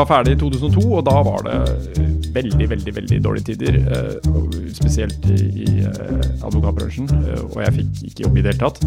[0.00, 1.56] var ferdig i 2002, og da var det
[2.34, 3.80] veldig, veldig veldig dårlige tider.
[4.76, 5.84] Spesielt i, i
[6.46, 7.10] advokatbransjen,
[7.50, 8.80] og jeg fikk ikke jobb i det hele tatt.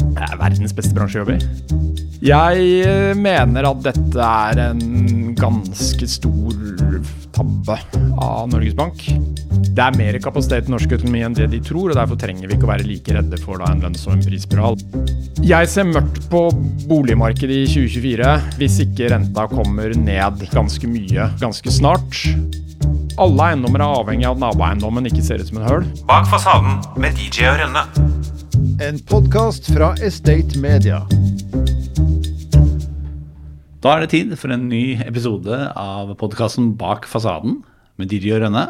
[0.00, 1.78] Det er verdens beste bransje å jobbe i.
[2.20, 4.80] Jeg mener at dette er en
[5.40, 6.52] ganske stor
[7.32, 7.78] tabbe
[8.20, 9.06] av Norges Bank.
[9.70, 12.56] Det er mer kapasitet i norsk økonomi enn det de tror, og derfor trenger vi
[12.58, 14.76] ikke å være like redde for da, en lønns- og en prisspiral.
[15.46, 16.42] Jeg ser mørkt på
[16.90, 22.24] boligmarkedet i 2024 hvis ikke renta kommer ned ganske mye ganske snart.
[23.20, 25.88] Alle eiendommer er avhengig av at naboeiendommen ikke ser ut som en høl.
[26.08, 27.86] Bak fasaden med DJ og Rønne.
[28.84, 31.02] En podkast fra Estate Media.
[33.80, 37.62] Da er det tid for en ny episode av podkasten Bak fasaden
[38.00, 38.66] med Didi og Rønne.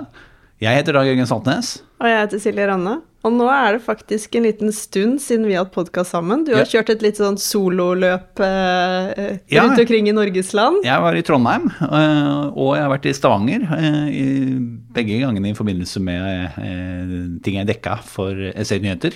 [0.62, 1.78] Jeg heter Dag Jørgen Saltnes.
[1.98, 2.98] Og jeg heter Silje Rønne.
[3.26, 6.44] Og nå er det faktisk en liten stund siden vi har hatt podkast sammen.
[6.46, 6.70] Du har Ja.
[6.72, 9.64] kjørt et litt sånn sololøp eh, Ja.
[9.66, 10.84] rundt omkring i Norges land.
[10.84, 13.60] Jeg var i Trondheim, øh, og jeg har vært i Stavanger.
[13.66, 18.32] øh, Begge gangene i forbindelse med ting jeg dekka for
[18.64, 19.12] SE Nyheter.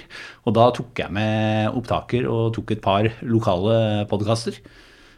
[0.46, 4.58] Og da tok jeg med opptaker og tok et par lokale podkaster.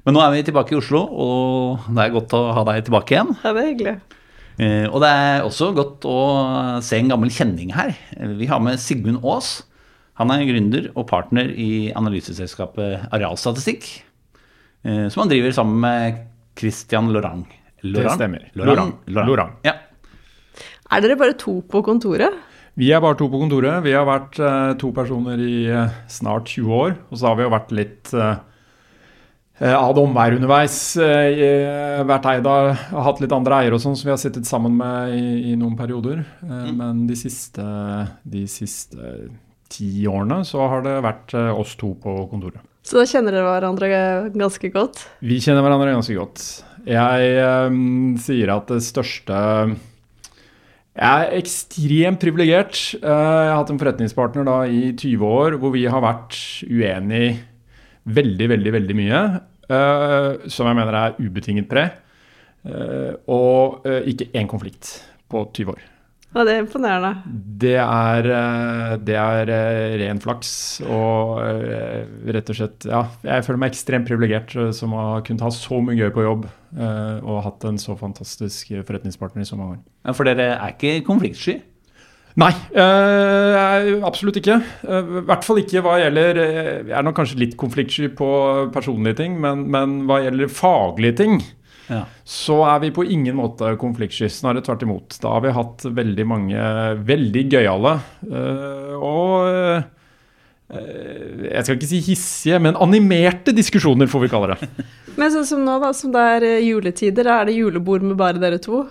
[0.07, 3.17] Men nå er vi tilbake i Oslo, og det er godt å ha deg tilbake
[3.17, 3.33] igjen.
[3.43, 3.95] Ja, det er hyggelig.
[4.63, 6.19] Eh, Og det er også godt å
[6.87, 7.91] se en gammel kjenning her.
[8.39, 9.65] Vi har med Sigmund Aas.
[10.17, 13.89] Han er gründer og partner i analyseselskapet Arealstatistikk,
[14.87, 16.23] eh, som han driver sammen med
[16.57, 17.45] Christian Lorang.
[17.83, 18.47] Det stemmer.
[18.57, 18.95] Lorang.
[19.11, 19.27] Lorang.
[19.29, 19.51] Lorang.
[19.67, 19.75] Ja.
[20.95, 22.33] Er dere bare to på kontoret?
[22.79, 23.83] Vi er bare to på kontoret.
[23.85, 26.97] Vi har vært eh, to personer i eh, snart 20 år.
[27.11, 28.37] Og så har vi jo vært litt eh,
[29.59, 29.73] eh,
[30.05, 30.77] omveier underveis.
[31.01, 34.23] hvert eh, vært eid av har hatt litt andre eiere og sånn som vi har
[34.23, 36.23] sittet sammen med i, i noen perioder.
[36.43, 36.71] Mm.
[36.77, 37.67] Men de siste,
[38.23, 39.17] de siste
[39.73, 42.63] ti årene så har det vært eh, oss to på kontoret.
[42.87, 43.91] Så da kjenner dere hverandre
[44.37, 45.03] ganske godt?
[45.19, 46.45] Vi kjenner hverandre ganske godt.
[46.87, 47.79] Jeg eh,
[48.23, 49.37] sier at det største
[50.95, 52.79] Jeg er ekstremt privilegert.
[53.01, 57.27] Eh, jeg har hatt en forretningspartner da i 20 år hvor vi har vært uenig
[58.07, 59.23] veldig, veldig, veldig mye.
[59.67, 61.89] Uh, som jeg mener er ubetinget pre.
[62.67, 64.99] Uh, og uh, ikke én konflikt
[65.31, 65.85] på 20 år.
[66.37, 67.11] Ja, det er imponerende.
[67.63, 68.27] Det er,
[69.01, 69.51] det er
[70.03, 70.51] ren flaks.
[70.85, 71.39] Og
[72.29, 75.97] rett og slett Ja, jeg føler meg ekstremt privilegert som har kunnet ha så mye
[75.97, 79.81] gøy på jobb eh, og hatt en så fantastisk forretningspartner i så mange år.
[80.05, 81.57] Ja, For dere er ikke konfliktsky?
[82.37, 84.59] Nei, øh, absolutt ikke.
[84.85, 88.29] Eh, I hvert fall ikke hva gjelder eh, Jeg er nok kanskje litt konfliktsky på
[88.75, 91.39] personlige ting, men, men hva gjelder faglige ting,
[91.89, 92.03] Ja.
[92.27, 94.27] så er vi på ingen måte konfliktsky.
[94.29, 95.17] Snarere tvert imot.
[95.23, 96.65] Da har vi hatt veldig mange
[97.07, 97.93] veldig gøyale
[98.27, 99.83] øh, og øh,
[101.47, 104.69] Jeg skal ikke si hissige, men animerte diskusjoner, får vi kalle det.
[105.17, 108.43] Men sånn som nå, da, som det er juletider, juletider, er det julebord med bare
[108.43, 108.83] dere to?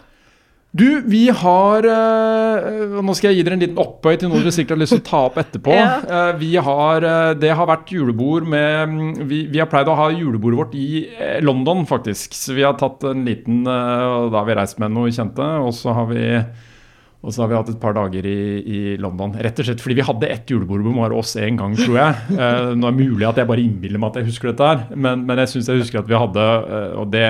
[0.76, 4.52] Du, vi har øh, Nå skal jeg gi dere en liten opphøy til noe dere
[4.52, 5.72] sikkert har lyst til å ta opp etterpå.
[5.72, 5.88] Ja.
[6.04, 9.96] Eh, vi har, øh, Det har vært julebord med mm, vi, vi har pleid å
[9.96, 12.36] ha julebordet vårt i eh, London, faktisk.
[12.36, 15.72] Så vi har tatt en liten og Da har vi reist med noen kjente, og
[15.78, 19.38] så har vi Og så har vi hatt et par dager i, i London.
[19.40, 22.20] Rett og slett fordi vi hadde ett julebord med bare oss en gang, tror jeg.
[22.36, 24.84] Eh, nå er det mulig at jeg bare innbiller meg at jeg husker dette her,
[24.92, 27.26] men, men jeg syns jeg husker at vi hadde eh, Og det,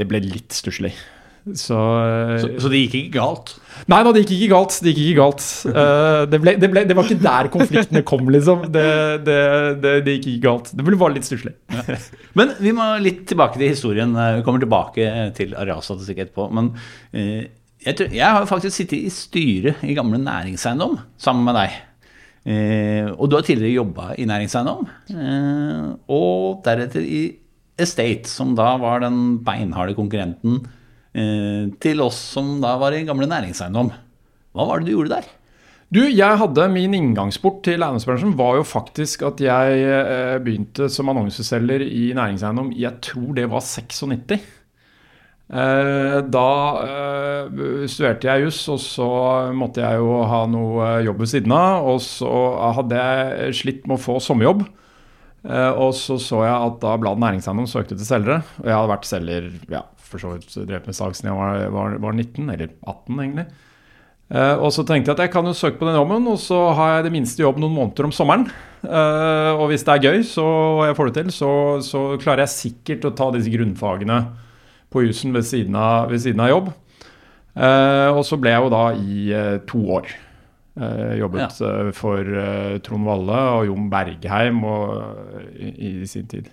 [0.00, 0.96] det ble litt stusslig.
[1.56, 3.54] Så, eh, Så, så det gikk ikke galt?
[3.88, 4.78] Nei da, det gikk ikke galt.
[4.84, 5.46] Det gikk ikke galt.
[5.68, 8.66] Uh, det, ble, det, ble, det var ikke der konfliktene kom, liksom.
[8.74, 8.86] Det,
[9.26, 9.38] det,
[9.84, 10.72] det, det gikk ikke galt.
[10.74, 11.54] Det ble bare litt stusslig.
[12.38, 14.12] Men vi må litt tilbake til historien.
[14.12, 15.08] Vi kommer tilbake
[15.38, 16.48] til arealstatistikk etterpå.
[16.58, 17.42] Men uh,
[17.84, 21.84] jeg, tror, jeg har faktisk sittet i styret i Gamle Næringseiendom sammen med deg.
[22.48, 27.20] Uh, og du har tidligere jobba i næringseiendom, eh, og deretter i
[27.78, 30.77] Estate, som da var den beinharde konkurrenten eh,
[31.82, 33.90] til oss som da var i Gamle Næringseiendom.
[34.56, 35.28] Hva var det du gjorde der?
[35.88, 41.08] Du, jeg hadde Min inngangsport til eiendomsbransjen var jo faktisk at jeg eh, begynte som
[41.08, 44.34] annonseselger i næringseiendom jeg tror det var 96.
[45.48, 46.50] Eh, da
[46.84, 49.08] eh, studerte jeg juss, og så
[49.56, 51.88] måtte jeg jo ha noe jobb ved siden av.
[51.94, 52.34] Og så
[52.76, 54.66] hadde jeg slitt med å få sommerjobb.
[55.48, 58.42] Eh, og så så jeg at da bladet Næringseiendom søkte til selgere.
[58.60, 61.62] Og jeg hadde vært selger, ja, for så vidt drevet med salg siden jeg var,
[61.72, 63.48] var, var 19, eller 18 egentlig.
[64.28, 66.56] Uh, og så tenkte jeg at jeg kan jo søke på den jobben, og så
[66.76, 68.44] har jeg det minste jobb noen måneder om sommeren.
[68.82, 71.52] Uh, og hvis det er gøy, så, og jeg får det til, så,
[71.86, 74.18] så klarer jeg sikkert å ta disse grunnfagene
[74.92, 76.68] på jussen ved, ved siden av jobb.
[77.56, 79.32] Uh, og så ble jeg jo da i
[79.70, 80.12] to år.
[80.78, 85.00] Eh, jobbet eh, for eh, Trond Valle og Jon Bergheim og,
[85.58, 86.52] i, i sin tid.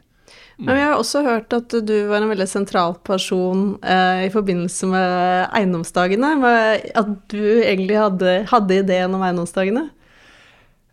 [0.57, 4.87] Men vi har også hørt at du var en veldig sentral person eh, i forbindelse
[4.87, 6.31] med eiendomsdagene.
[6.39, 9.89] med At du egentlig hadde, hadde ideen om eiendomsdagene.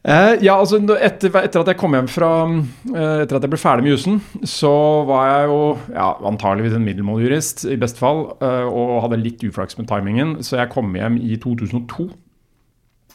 [0.03, 3.61] Eh, ja, altså etter, etter at jeg kom hjem fra eh, Etter at jeg ble
[3.61, 4.73] ferdig med jussen, så
[5.07, 5.61] var jeg jo
[5.95, 10.41] ja, antageligvis en middelmådig jurist, i beste fall, eh, og hadde litt uflaks med timingen,
[10.43, 12.09] så jeg kom hjem i 2002.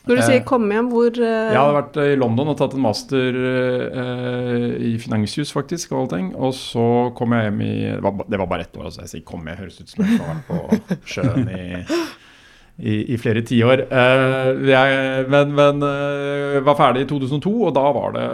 [0.08, 2.74] Når du Eh, sier 'kom hjem', hvor eh, Jeg hadde vært i London og tatt
[2.74, 6.34] en master eh, i finansjus, faktisk, og allting.
[6.36, 9.02] Og så kom jeg hjem i Det var, bare ett år, altså.
[9.06, 11.84] Jeg sier kom, jeg høres ut som jeg har vært på sjøen i,
[12.80, 13.86] i, i flere tiår.
[13.92, 18.28] Uh, jeg- men men uh, var ferdig i 2002, og da var det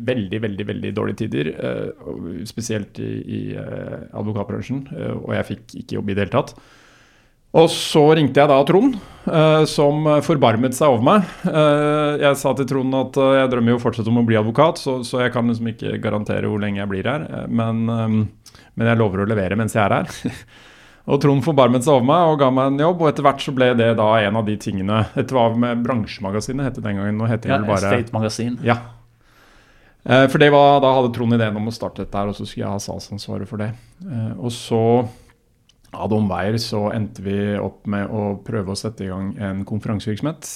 [0.00, 1.52] veldig, veldig veldig dårlige tider.
[1.56, 6.36] Uh, spesielt i, i eh, advokatbransjen, eh, og jeg fikk ikke jobb i det hele
[6.42, 6.54] tatt.
[7.58, 8.94] Og så ringte jeg da Trond,
[9.26, 11.30] eh, som forbarmet seg over meg.
[11.50, 14.78] Eh, jeg sa til Trond at eh, jeg drømmer jo fortsatt om å bli advokat,
[14.78, 17.24] så, så jeg kan liksom ikke garantere hvor lenge jeg blir her.
[17.50, 20.36] men, men jeg lover å levere mens jeg er her.
[21.10, 23.54] og Trond forbarmet seg over meg og ga meg en jobb, og etter hvert så
[23.56, 27.18] ble det da en av de tingene Dette var med Bransjemagasinet, het det den gangen.
[27.18, 28.60] Nå heter det Ja, bare State Magasin.
[28.62, 28.78] ja.
[30.06, 32.46] Eh, For det var, da hadde Trond ideen om å starte dette her, og så
[32.46, 33.72] skulle jeg ha salgsansvaret for det.
[34.06, 34.78] Eh, Og så,
[35.92, 40.50] av omveier, så endte vi opp med å prøve å sette i gang en konferansevirksomhet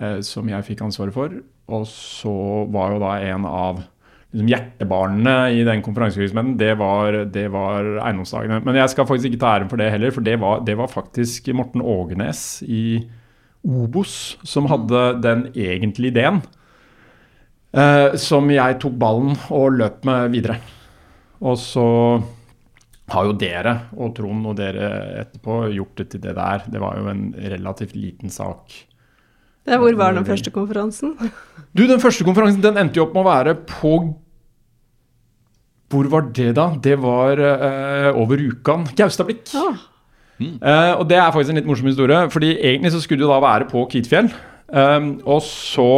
[0.00, 1.34] eh, som jeg fikk ansvaret for.
[1.70, 2.34] Og så
[2.72, 8.62] var jo da en av liksom, hjertebarnene i den konferansevirksomheten, det var, det var eiendomsdagene.
[8.66, 10.92] Men jeg skal faktisk ikke ta æren for det heller, for det var, det var
[10.92, 12.84] faktisk Morten Ågenes i
[13.60, 16.40] Obos som hadde den egentlige ideen.
[17.70, 20.58] Eh, som jeg tok ballen og løp med videre.
[21.40, 21.86] Og så
[23.10, 24.88] har jo dere og Trond og dere
[25.24, 26.64] etterpå gjort det til det der.
[26.70, 28.74] Det var jo en relativt liten sak.
[29.68, 31.16] Ja, Hvor var den første konferansen?
[31.70, 33.92] Du, den første konferansen den endte jo opp med å være på
[35.90, 36.72] Hvor var det, da?
[36.82, 38.88] Det var uh, over Rjukan.
[38.98, 39.46] Gaustablikk.
[39.54, 39.78] Ah,
[40.40, 43.32] Uh, og det er faktisk en litt morsom historie, fordi egentlig så skulle det jo
[43.34, 44.30] da være på Kvitfjell.
[44.72, 45.90] Um, og så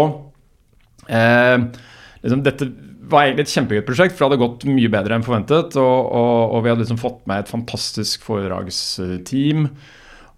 [1.07, 1.59] uh,
[2.25, 2.67] liksom Dette
[3.15, 5.77] var egentlig et kjempegøy prosjekt, for det hadde gått mye bedre enn forventet.
[5.81, 9.69] Og, og, og vi hadde liksom fått med et fantastisk foredragsteam.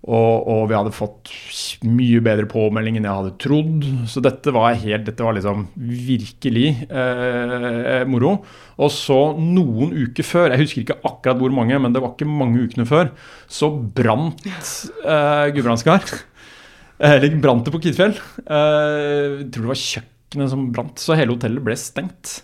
[0.05, 1.31] Og, og vi hadde fått
[1.89, 3.87] mye bedre påmelding enn jeg hadde trodd.
[4.11, 8.35] Så dette var helt, dette var liksom virkelig eh, moro.
[8.77, 12.29] Og så noen uker før, jeg husker ikke akkurat hvor mange, men det var ikke
[12.29, 13.15] mange ukene før,
[13.49, 16.05] så brant eh, Gudbrandskar.
[17.05, 18.19] Eller brant det på Kvitfjell.
[18.45, 22.43] Eh, jeg tror det var kjøkkenet som brant, så hele hotellet ble stengt.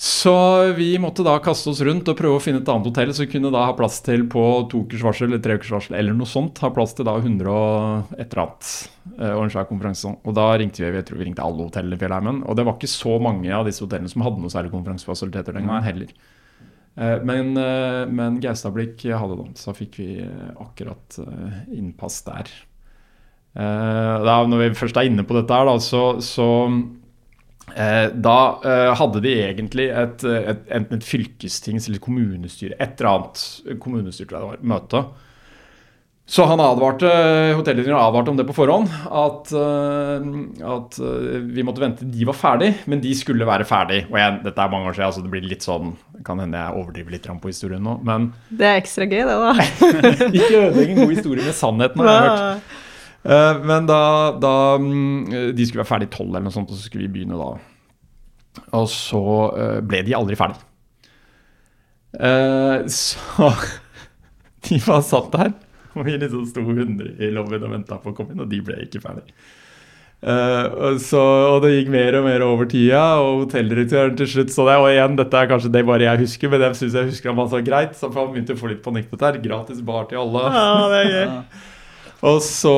[0.00, 0.32] Så
[0.78, 3.50] vi måtte da kaste oss rundt og prøve å finne et annet hotell som kunne
[3.52, 4.42] da ha plass til på
[4.72, 6.56] to ukers varsel eller tre ukers varsel eller noe sånt.
[6.64, 8.70] Ha plass til da 100 og et eller annet.
[9.18, 10.14] eh, Og en svær konferanse.
[10.24, 12.38] Og da ringte vi jeg tror vi ringte alle hotellene i Fjellheimen.
[12.48, 15.68] Og det var ikke så mange av disse hotellene som hadde noe særlig konferansefasiliteter den
[15.68, 16.14] gangen heller.
[16.96, 20.08] Eh, Men, eh, men Gaustablikk hadde det, så fikk vi
[20.56, 21.20] akkurat
[21.76, 22.48] innpass der.
[23.52, 26.46] Da, når vi først er inne på dette her, da, så, så
[28.14, 28.36] da
[28.66, 34.28] eh, hadde de egentlig et, et, et, et fylkestings- eller kommunestyre, et eller annet kommunestyre,
[34.30, 35.04] tror jeg det var, møte.
[36.30, 37.08] Så han advarte,
[37.58, 40.28] hotelldirektøren advarte om det på forhånd, at, eh,
[40.70, 44.04] at eh, vi måtte vente de var ferdig, men de skulle være ferdig.
[44.12, 46.76] Og jeg, dette er mange år siden, altså det blir litt sånn Kan hende jeg
[46.76, 49.54] overdriver litt på historien nå, men det er ekstra gøy, det, da.
[50.28, 52.69] ikke ødelegg en god historie med sannheten, har jeg hørt.
[53.22, 56.88] Eh, men da, da mm, De skulle være ferdig tolv eller noe sånt, og så
[56.88, 57.52] skulle vi begynne da.
[58.78, 59.22] Og så
[59.60, 60.60] eh, ble de aldri ferdig.
[62.18, 63.52] Eh, så
[64.68, 65.54] de var satt der,
[65.94, 68.62] og vi liksom sto 100 i lobbyen og venta på å komme inn, og de
[68.64, 69.26] ble ikke ferdig.
[70.20, 74.52] Uh, og, så, og det gikk mer og mer over tida, og hotelldirektøren til slutt
[74.52, 74.76] så det.
[74.82, 77.38] Og igjen, dette er kanskje det bare jeg husker, men det syns jeg husker han
[77.38, 77.96] var så greit.
[77.96, 79.40] Så han begynte å få litt panikk på dette her.
[79.46, 80.44] Gratis bar til alle.
[80.52, 81.30] Ja, det er gøy.
[82.26, 82.74] Og så,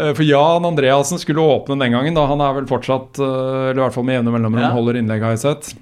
[0.00, 2.14] eh, For Jan Andreassen skulle åpne den gangen.
[2.14, 4.72] da Han er vel fortsatt, eh, eller i hvert fall med jevne mellomrom, Ja.
[4.74, 5.74] holder innlegg, har jeg sett.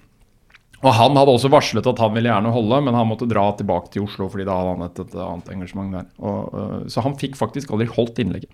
[0.83, 3.90] Og han hadde også varslet at han ville gjerne holde, men han måtte dra tilbake
[3.92, 6.07] til Oslo fordi da hadde han et, et annet engasjement der.
[6.21, 8.49] Og, eh, så han fikk faktisk aldri holdt innlegget.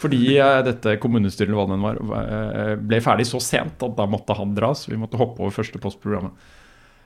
[0.00, 4.54] Fordi dette kommunestyret eller hva det var, ble ferdig så sent at da måtte han
[4.54, 6.32] dra, så vi måtte hoppe over første postprogrammet.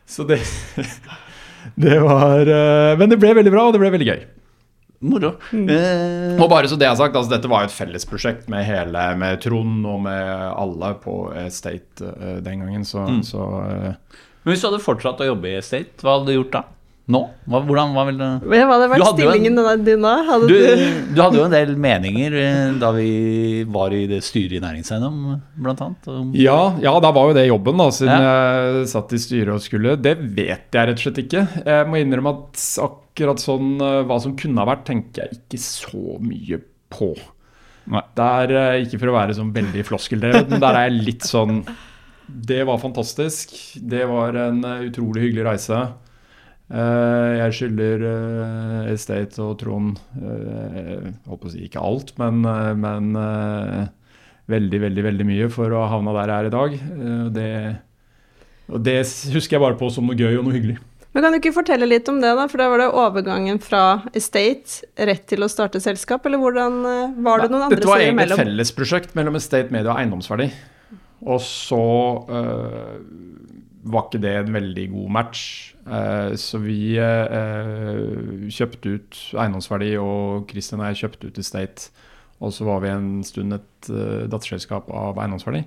[0.07, 0.39] Så det
[1.79, 2.45] Det var
[2.97, 4.25] Men det ble veldig bra, og det ble veldig gøy.
[5.05, 5.35] Moro.
[5.53, 9.03] Eh, Og bare så det er sagt, altså dette var jo et fellesprosjekt med hele,
[9.21, 14.61] med Trond og med alle på Estate eh, den gangen, så, så eh, men hvis
[14.61, 16.63] du hadde fortsatt å jobbe i State, hva hadde du gjort da?
[17.13, 17.19] Nå?
[17.45, 20.13] Hva, hvordan, hva ville det Hva hadde vært hadde jo en- din da?
[20.25, 20.85] Hadde du, du,
[21.15, 23.09] du hadde jo en del meninger eh, da vi
[23.69, 25.19] var i det styret i Næringseiendom,
[25.61, 25.89] bl.a.
[26.41, 28.33] Ja, ja, da var jo det jobben, da, siden Ja.
[28.81, 29.99] jeg satt i styret og skulle.
[30.01, 31.45] Det vet jeg rett og slett ikke.
[31.67, 35.61] Jeg må innrømme at akkurat sånn eh, hva som kunne ha vært, tenker jeg ikke
[35.61, 36.61] så mye
[36.95, 37.11] på.
[37.93, 38.01] Nei.
[38.17, 41.59] Der, eh, ikke for å være sånn veldig floskeldrevet, men der er jeg litt sånn
[42.25, 43.53] Det var fantastisk.
[43.77, 45.83] Det var en utrolig hyggelig reise.
[46.73, 52.41] Eh, jeg skylder eh, Estate og Trond uh, Holdt på å si ikke alt, men,
[52.49, 53.83] eh, men eh,
[54.49, 56.79] veldig, veldig veldig mye for å ha havna der jeg er i dag.
[56.81, 57.51] Eh, Det,
[58.73, 58.97] og det
[59.35, 60.79] husker jeg bare på som noe gøy og noe hyggelig.
[61.15, 62.49] Men kan du ikke fortelle litt om det, da?
[62.51, 63.83] For da var det overgangen fra
[64.17, 68.01] Estate rett til å starte selskap, eller hvordan eh, Var det noen andre Dette var
[68.01, 68.41] egentlig et imellom?
[68.41, 70.49] fellesprosjekt mellom Estate Media og Eiendomsverdi.
[71.29, 71.85] Og så
[72.41, 72.97] eh,
[73.85, 75.41] var ikke det en veldig god match.
[75.85, 81.91] Eh, så vi eh, kjøpte ut Eiendomsverdi, og Christian og jeg kjøpte ut Estate.
[82.45, 85.63] Og så var vi en stund et uh, datterselskap av Eiendomsverdi.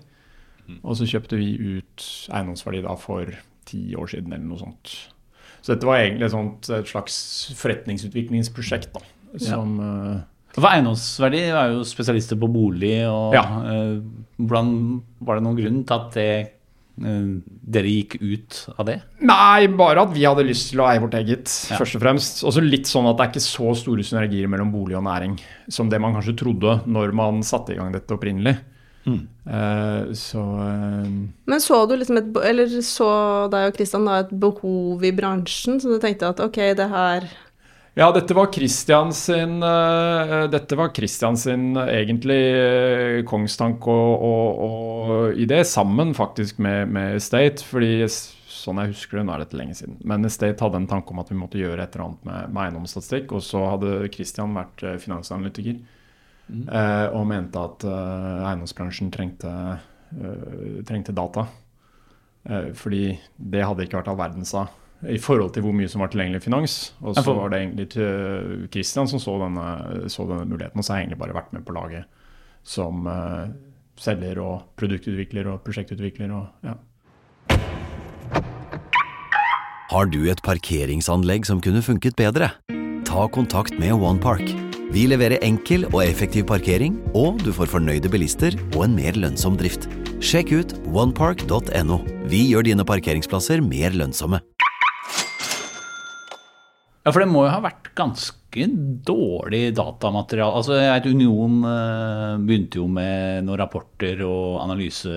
[0.84, 3.30] Og så kjøpte vi ut Eiendomsverdi da for
[3.70, 4.96] ti år siden, eller noe sånt.
[5.64, 7.16] Så dette var egentlig et, sånt, et slags
[7.58, 9.06] forretningsutviklingsprosjekt, da.
[9.42, 10.18] Som ja.
[10.58, 13.44] For eiendomsverdi er jo spesialister på bolig, og Ja.
[13.70, 14.00] eh,
[14.40, 16.54] var det noen grunn til at det, eh,
[16.98, 18.96] dere gikk ut av det?
[19.22, 21.78] Nei, bare at vi hadde lyst til å eie vårt eget, Ja.
[21.78, 22.44] først og fremst.
[22.44, 25.38] Også litt sånn at det er ikke så store synergier mellom bolig og næring
[25.70, 28.58] som det man kanskje trodde når man satte i gang dette opprinnelig.
[29.08, 31.08] Eh, så uh,
[31.48, 33.08] Men så du liksom et Eller så
[33.48, 37.30] deg og Kristian da et behov i bransjen, så du tenkte at ok, det her
[37.98, 44.22] Ja, dette var Christian sin eh, Dette var Christian sin eh, egentlig eh, kongstank og,
[44.28, 47.66] og, og idé, sammen faktisk med, med State.
[47.66, 49.98] Fordi sånn jeg husker det, nå er dette lenge siden.
[50.06, 52.64] Men State hadde en tanke om at vi måtte gjøre et eller annet med, med
[52.68, 53.34] eiendomsstatistikk.
[53.34, 59.56] Og så hadde Christian vært finansanalytiker eh, og mente at eh, eiendomsbransjen trengte,
[60.22, 61.50] eh, trengte data.
[62.78, 64.70] Fordi det hadde ikke vært all verdens av
[65.06, 66.78] i forhold til hvor mye som var tilgjengelig i finans.
[67.06, 69.68] Og så var det egentlig til Christian som så denne,
[70.10, 72.08] så denne muligheten, og så har jeg egentlig bare vært med på laget
[72.68, 73.48] som uh,
[74.02, 76.76] selger og produktutvikler og prosjektutvikler og ja.
[79.88, 82.52] Har du et parkeringsanlegg som kunne funket bedre?
[83.08, 84.50] Ta kontakt med OnePark.
[84.92, 89.56] Vi leverer enkel og effektiv parkering, og du får fornøyde bilister og en mer lønnsom
[89.60, 89.88] drift.
[90.24, 92.02] Sjekk ut onepark.no.
[92.28, 94.42] Vi gjør dine parkeringsplasser mer lønnsomme.
[97.08, 98.66] Ja, for det må jo ha vært ganske
[99.08, 100.60] dårlig datamateriale.
[100.60, 105.14] Altså, jeg vet Union eh, begynte jo med noen rapporter og analyse,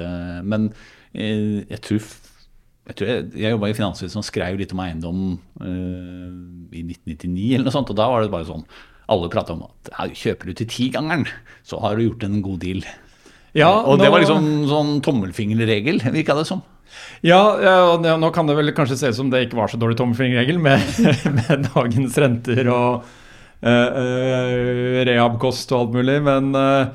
[0.47, 0.69] men
[1.11, 5.25] eh, jeg tror jeg, tror jeg, jeg jobba i Finansavisen og skrev litt om eiendom
[5.67, 6.31] eh,
[6.79, 8.63] i 1999 eller noe sånt, og da var det bare sånn
[9.11, 11.27] alle prata om at ja, kjøper du til tigangeren,
[11.67, 12.87] så har du gjort en god deal.
[13.59, 16.63] Ja, og det var liksom sånn tommelfingerregel, virka det som.
[17.27, 19.99] Ja, ja, nå kan det vel kanskje se ut som det ikke var så dårlig
[20.01, 20.81] tommelfingerregel med,
[21.39, 23.05] med dagens renter og
[23.61, 26.89] uh, rehabkost og alt mulig, men uh,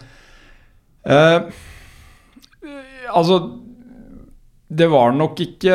[3.16, 3.36] Altså,
[4.68, 5.74] det var nok ikke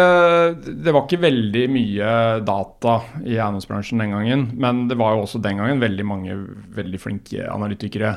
[0.59, 2.09] Det var ikke veldig mye
[2.43, 6.35] data i eiendomsbransjen den gangen, men det var jo også den gangen veldig mange
[6.75, 8.17] veldig flinke analytikere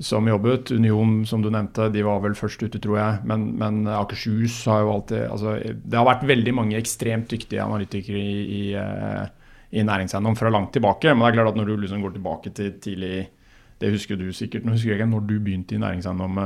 [0.00, 0.72] som jobbet.
[0.72, 3.20] Union, som du nevnte, de var vel først ute, tror jeg.
[3.28, 8.16] Men, men Akershus har jo alltid altså, Det har vært veldig mange ekstremt dyktige analytikere
[8.16, 11.12] i, i, eh, i næringseiendom fra langt tilbake.
[11.12, 13.28] Men det er klart at når du liksom går tilbake til tidlig
[13.76, 14.64] Det husker du sikkert.
[14.64, 16.38] Nå husker jeg ikke når du begynte i næringseiendom,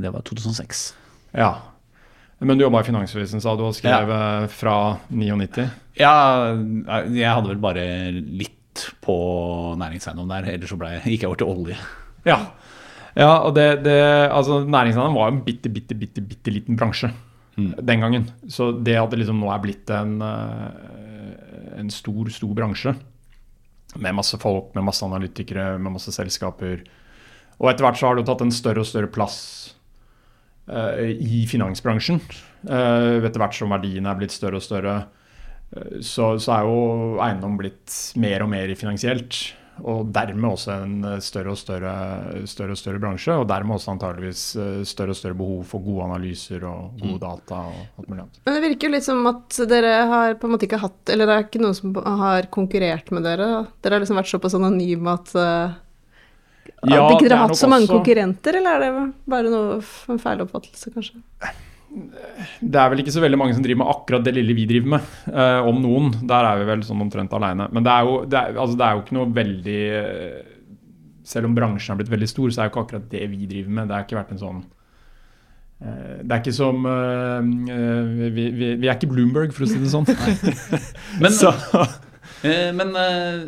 [0.00, 0.94] Det var 2006.
[1.36, 1.75] Ja.
[2.38, 4.46] Men du jobba i Finansvisen, sa du, og skrev ja.
[4.52, 4.76] fra
[5.08, 5.64] 99?
[5.96, 6.14] Ja,
[7.08, 9.16] jeg hadde vel bare litt på
[9.80, 11.78] næringseiendom der, ellers så ble, gikk jeg over til olje.
[12.28, 12.36] Ja.
[13.16, 13.96] ja og det, det,
[14.28, 17.12] altså Næringseiendom var jo en bitte, bitte, bitte, bitte liten bransje
[17.56, 18.30] den gangen.
[18.48, 22.92] Så det at det liksom nå er blitt en, eh, en stor, stor bransje
[23.96, 26.84] med masse folk, med masse analytikere, med masse selskaper
[27.56, 29.38] Og etter hvert så har det jo tatt en større og større plass
[29.72, 29.75] eh,
[30.66, 32.20] i finansbransjen.
[32.66, 34.96] Eh, etter hvert som verdiene er blitt større og større,
[35.76, 36.80] eh, så, så er jo
[37.22, 39.44] eiendom blitt mer og mer finansielt.
[39.84, 41.92] Og dermed også en eh, større og større,
[42.48, 46.06] større, og større bransje, og dermed også antageligvis eh, større og større behov for gode
[46.08, 47.60] analyser og gode data.
[47.68, 48.40] og alt mulig annet.
[48.48, 51.28] Men det virker jo litt som at dere har på en måte ikke hatt Eller
[51.28, 51.92] det er ikke noen som
[52.24, 53.50] har konkurrert med dere.
[53.84, 55.76] Dere har liksom vært såpass anonyme at uh,
[56.84, 59.50] Ja, Hadde ikke dere er har hatt så mange også- konkurrenter, eller er det bare
[59.50, 59.78] noe
[60.12, 61.22] en feiloppfattelse, kanskje?
[62.60, 64.86] det er vel ikke så veldig mange som driver med akkurat det lille vi driver
[64.96, 65.00] med.
[65.32, 66.10] eh, om noen.
[66.28, 67.70] Der er vi vel sånn omtrent aleine.
[67.72, 70.42] Men det er, jo, det, er, altså det er jo ikke noe veldig eh,
[71.24, 73.70] Selv om bransjen er blitt veldig stor, så er jo ikke akkurat det vi driver
[73.70, 73.88] med.
[73.88, 74.60] Det har ikke vært en sånn
[75.80, 77.40] eh, det er ikke som eh,
[77.72, 80.06] eh, vi, vi, vi er ikke Bloomberg, for å si det sånn.
[81.22, 81.50] Men, Så,
[82.76, 83.44] men eh,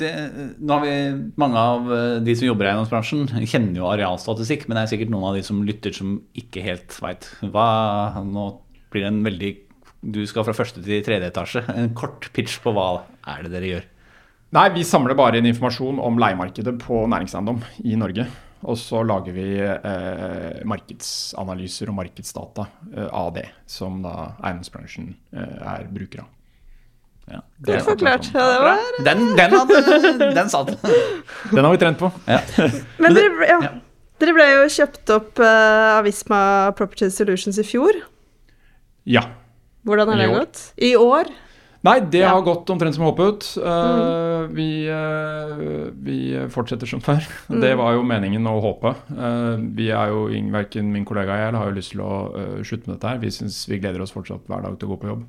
[0.00, 0.10] det,
[0.58, 0.94] nå har vi
[1.40, 5.12] mange av eh, de som jobber i eiendomsbransjen, kjenner jo arealstatistikk, men det er sikkert
[5.14, 8.46] noen av de som lytter som ikke helt veit Nå
[8.92, 9.52] blir det en veldig
[10.14, 11.64] Du skal fra første til tredje etasje.
[11.70, 13.90] En kort pitch på hva er det dere gjør?
[14.52, 18.26] Nei, vi samler bare inn informasjon om leiemarkedet på næringseiendom i Norge.
[18.68, 25.56] Og så lager vi eh, markedsanalyser og markedsdata eh, av det, som da eiendomsbransjen eh,
[25.72, 26.28] er bruker av.
[27.30, 27.42] Ja.
[27.58, 28.28] Det Godt forklart.
[28.34, 30.72] Ja, det var Den, den, hadde, den satt.
[31.54, 32.10] Den har vi trent på.
[32.26, 32.40] Ja.
[32.98, 33.60] Men dere, ja.
[33.62, 33.70] ja.
[34.22, 36.42] dere ble jo kjøpt opp uh, av Visma
[36.78, 38.02] Property Solutions i fjor.
[39.08, 39.28] Ja.
[39.86, 40.66] Hvordan har det gått?
[40.82, 41.30] I år?
[41.82, 42.28] Nei, det Ja.
[42.30, 43.56] har gått omtrent som håpet.
[43.58, 47.26] Eh, vi, uh, vi fortsetter som før.
[47.50, 48.94] Det var jo meningen å håpe.
[49.10, 52.12] Eh, vi er jo, Verken min kollega og jeg har jo lyst til å
[52.62, 53.18] slutte med dette her.
[53.18, 55.26] Vi syns vi gleder oss fortsatt hver dag til å gå på jobb.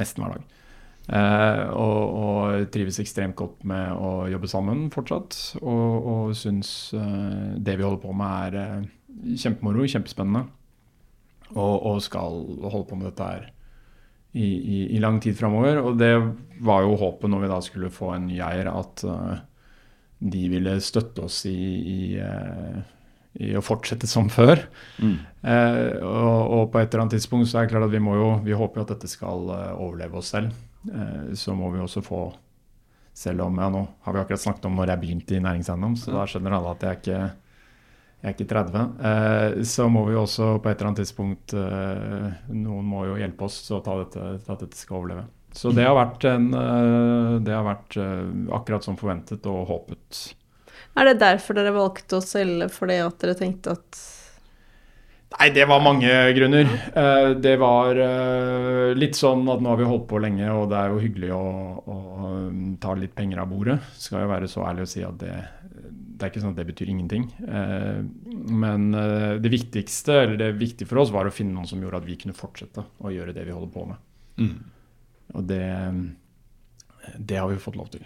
[0.00, 0.48] Nesten hver dag.
[1.08, 5.38] Eh, og, og trives ekstremt godt med å jobbe sammen fortsatt.
[5.62, 10.44] Og, og syns eh, det vi holder på med er eh, kjempemoro, kjempespennende.
[11.50, 13.48] Og, og skal holde på med dette her
[14.38, 15.82] i, i, i lang tid framover.
[15.82, 16.12] Og det
[16.62, 19.02] var jo håpet når vi da skulle få en ny eier, at
[20.20, 22.00] de ville støtte oss i, i,
[23.40, 24.62] i å fortsette som før.
[25.42, 28.12] Eh, og, og på et eller annet tidspunkt så er det klart at vi må
[28.18, 30.52] jo Vi håper jo at dette skal overleve oss selv.
[30.88, 32.22] Eh, så må vi også få
[33.20, 36.12] Selv om ja, nå har vi akkurat snakket om når jeg begynte i næringseiendom, så
[36.14, 37.16] da skjønner alle at jeg ikke
[38.20, 38.80] jeg er ikke 30.
[39.08, 43.46] Eh, så må vi også på et eller annet tidspunkt eh, Noen må jo hjelpe
[43.46, 45.24] oss så ta dette, at dette skal overleve.
[45.56, 50.20] Så det har vært, en, eh, det har vært eh, akkurat som forventet og håpet.
[51.00, 54.02] Er det derfor dere valgte å selge, fordi at dere tenkte at
[55.30, 56.66] Nei, det var mange grunner.
[56.90, 60.78] Eh, det var eh, litt sånn at nå har vi holdt på lenge, og det
[60.80, 61.44] er jo hyggelig å,
[61.86, 61.98] å
[62.50, 63.76] um, ta litt penger av bordet.
[63.96, 65.36] Skal jo være så ærlig å si at det,
[65.70, 67.28] det er ikke sånn at det betyr ingenting.
[67.46, 68.00] Eh,
[68.50, 68.88] men
[69.40, 72.18] det viktigste, eller det viktige for oss, var å finne noen som gjorde at vi
[72.20, 74.50] kunne fortsette å gjøre det vi holder på med.
[75.38, 75.62] Og det,
[77.22, 78.02] det har vi fått lov til.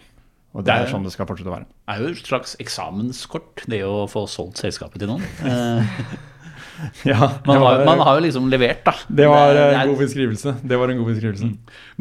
[0.54, 1.66] Og det er- sånn det skal fortsette å være.
[1.72, 5.24] Det er jo et slags eksamenskort, det å få solgt selskapet til noen.
[6.74, 8.94] Eh, Ja, Man har, man har jo liksom levert, da.
[9.08, 10.56] det var en god beskrivelse.
[10.62, 11.50] Det var en god beskrivelse.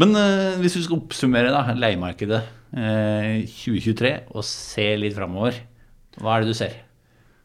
[0.02, 2.42] Men uh, hvis du skal oppsummere da, leiemarkedet
[2.74, 5.62] uh, 2023 og se litt framover,
[6.22, 6.74] hva er det du ser?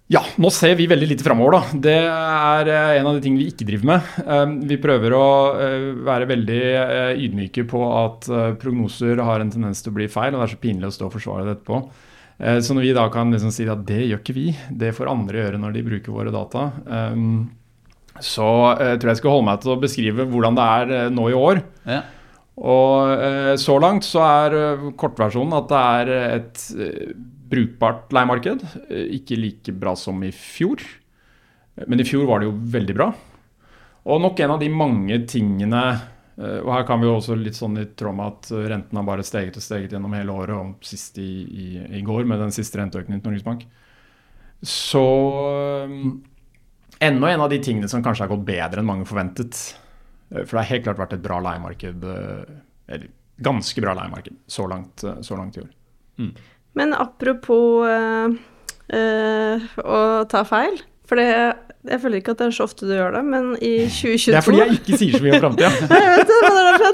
[0.08, 1.78] Ja, nå ser vi veldig lite framover, da.
[1.84, 4.62] Det er eh, en av de tingene vi ikke driver med.
[4.70, 5.24] Vi prøver å
[5.60, 10.06] eh, være veldig eh, ydmyke på at eh, prognoser har en tendens til å bli
[10.08, 11.82] feil, og det er så pinlig å stå og forsvare det etterpå.
[12.40, 15.10] Eh, Så når vi da kan liksom si at det gjør ikke vi, det får
[15.10, 17.48] andre gjøre når de bruker våre data, um,
[18.18, 18.46] så
[18.78, 21.36] jeg tror jeg skal holde meg til å beskrive hvordan det er eh, nå i
[21.38, 21.60] år.
[21.86, 22.00] Ja.
[22.58, 27.12] Og eh, så langt så er eh, kortversjonen at det er et eh,
[27.48, 28.64] brukbart leiemarked.
[28.90, 30.82] Eh, ikke like bra som i fjor,
[31.86, 33.12] men i fjor var det jo veldig bra.
[34.08, 36.02] Og nok en av de mange tingene eh,
[36.38, 39.06] Og her kan vi jo også litt sånn i tråd med at eh, renten har
[39.08, 41.66] bare steget og steget gjennom hele året, og sist i, i,
[41.98, 43.64] i går med den siste renteøkningen til Norges Bank.
[44.62, 45.02] Så
[45.50, 45.96] eh,
[47.08, 49.58] enda en av de tingene som kanskje har gått bedre enn mange forventet.
[50.30, 52.54] Eh, For det har helt klart vært et bra leiemarked, eh,
[52.88, 53.10] eller
[53.42, 55.74] ganske bra leiemarked, så langt, eh, så langt i år.
[56.78, 58.38] Men apropos øh,
[58.94, 61.28] øh, å ta feil, for det,
[61.88, 64.36] jeg føler ikke at det er så ofte du gjør det, men i 2022 Det
[64.36, 65.70] er fordi jeg ikke sier så mye om framtida.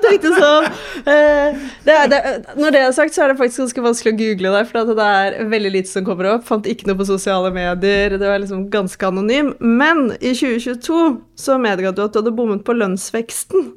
[0.04, 0.66] Det, det sånn
[1.10, 2.18] eh, det det,
[2.60, 4.92] Når det er sagt, så er det faktisk ganske vanskelig å google deg, for at
[4.98, 6.46] det er veldig lite som kommer opp.
[6.46, 9.52] Fant ikke noe på sosiale medier, det var liksom ganske anonym.
[9.58, 11.02] Men i 2022
[11.40, 13.72] så medga du at du hadde bommet på lønnsveksten.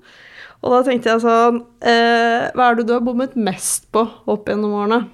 [0.61, 4.49] Og da tenkte jeg sånn eh, Hva er det du har bommet mest på opp
[4.49, 5.05] gjennom årene?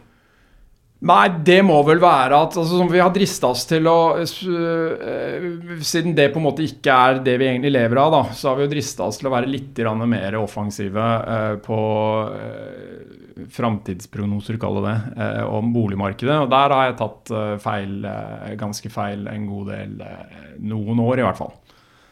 [1.03, 5.47] Nei, det må vel være at altså, som vi har drista oss til å uh,
[5.83, 8.59] Siden det på en måte ikke er det vi egentlig lever av, da, så har
[8.59, 11.79] vi jo drista oss til å være litt mer offensive uh, på
[12.31, 16.37] uh, framtidsprognoser, kaller det, uh, om boligmarkedet.
[16.45, 17.33] Og der har jeg tatt
[17.65, 17.99] feil,
[18.59, 19.99] ganske feil en god del,
[20.63, 21.51] noen år i hvert fall.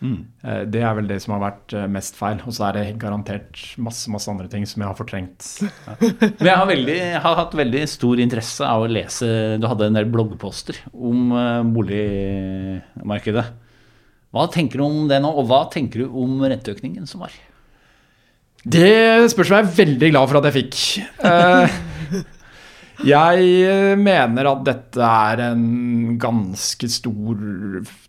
[0.02, 2.40] Eh, Det er vel det som har vært eh, mest feil.
[2.48, 5.46] Og så er det garantert masse masse andre ting som jeg har fortrengt.
[6.02, 9.30] Men jeg har, veldig, har hatt veldig stor interesse av å lese
[9.62, 13.46] Du hadde en del bloggposter om eh, boligmarkedet.
[14.32, 17.34] Hva tenker du om det nå, og hva tenker du om renteøkningen som var?
[18.62, 20.78] Det spørsmålet er jeg veldig glad for at jeg fikk.
[23.02, 27.36] Eh, jeg mener at dette er en ganske stor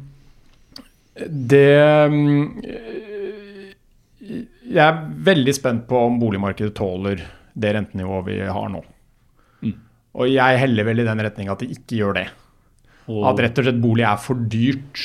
[1.17, 2.44] det mm,
[4.72, 8.84] Jeg er veldig spent på om boligmarkedet tåler det rentenivået vi har nå.
[10.12, 12.28] Og jeg heller vel i den retning at det ikke gjør det.
[13.08, 13.26] Oh.
[13.30, 15.04] At rett og slett bolig er for dyrt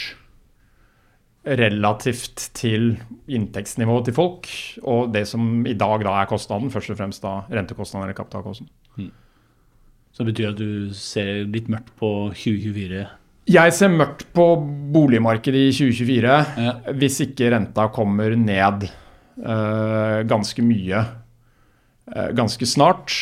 [1.46, 2.96] relativt til
[3.30, 4.48] inntektsnivået til folk,
[4.82, 8.72] og det som i dag da er kostnaden, først og fremst da rentekostnaden eller kapitalkostnaden.
[10.16, 13.02] Så det betyr at du ser litt mørkt på 2024?
[13.52, 14.46] Jeg ser mørkt på
[14.94, 16.72] boligmarkedet i 2024 Ja.
[16.96, 23.12] hvis ikke renta kommer ned uh, ganske mye uh, ganske snart.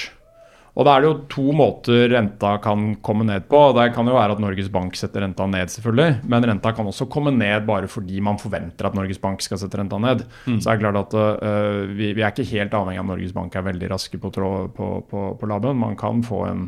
[0.74, 3.58] Og da er det jo to måter renta kan komme ned på.
[3.76, 6.22] Det kan jo være at Norges Bank setter renta ned, selvfølgelig.
[6.30, 9.78] Men renta kan også komme ned bare fordi man forventer at Norges Bank skal sette
[9.78, 10.24] renta ned.
[10.46, 13.34] Så det er klart at uh, vi, vi er ikke helt avhengig av at Norges
[13.36, 15.78] Bank er veldig raske på, på, på, på labben.
[15.78, 16.64] Man kan få en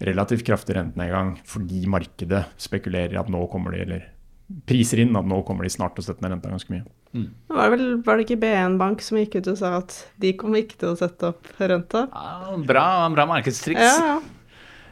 [0.00, 4.06] relativt kraftig rentenedgang fordi markedet spekulerer at nå kommer de, eller
[4.66, 6.82] priser inn at nå kommer de snart til å sette ned renta ganske mye.
[7.50, 10.32] Var det, vel, var det ikke BN Bank som gikk ut og sa at de
[10.38, 12.06] kommer ikke til å sette opp renta?
[12.10, 13.82] Ja, bra, bra markedstriks.
[13.82, 14.18] Ja, ja.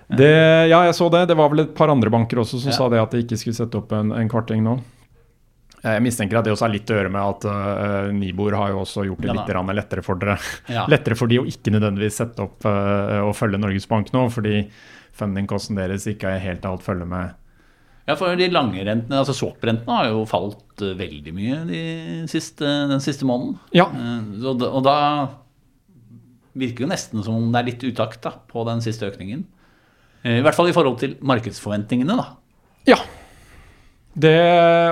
[0.09, 0.29] Det,
[0.71, 1.27] ja, jeg så det.
[1.29, 2.77] Det var vel et par andre banker også som Ja.
[2.79, 4.79] sa det at de ikke skulle sette opp en, en kvarting nå.
[5.79, 8.81] Jeg mistenker at det også har litt å gjøre med at uh, Nibor har jo
[8.83, 10.39] også gjort det litt ja, lettere for dere.
[10.67, 10.87] Ja.
[10.93, 14.65] Lettere for de å ikke nødvendigvis sette opp uh, og følge Norges Bank nå, fordi
[15.19, 17.35] fundingkosten deres ikke er helt alt følger med.
[18.09, 21.83] Ja, for de lange rentene, altså swap-rentene, har jo falt eh, veldig mye de
[22.33, 23.59] siste, den siste måneden.
[23.77, 24.97] Ja, Eh, Og da, og da
[26.59, 29.45] virker jo nesten som om det er litt utakt da, på den siste økningen.
[30.25, 32.31] Eh, I hvert fall i forhold til markedsforventningene, da.
[32.89, 32.97] Ja.
[34.19, 34.35] Det,